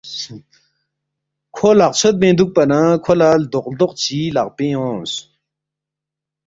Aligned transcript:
کھو 1.55 1.69
لقژھوت 1.79 2.15
بین 2.21 2.33
دُوکپا 2.37 2.63
نہ 2.69 2.79
کھو 3.03 3.13
لہ 3.19 3.29
لدوق 3.41 3.65
لدوق 3.71 3.91
چی 4.01 4.17
لقپِنگ 4.35 4.75
اونگس 4.79 5.13